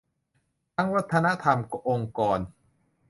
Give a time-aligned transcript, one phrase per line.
[0.75, 2.39] ทั้งวัฒนธรรมองค์กร